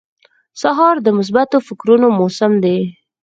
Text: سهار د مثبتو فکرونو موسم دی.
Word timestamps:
سهار 0.61 0.95
د 1.01 1.07
مثبتو 1.17 1.57
فکرونو 1.67 2.07
موسم 2.17 2.51
دی. 2.63 2.77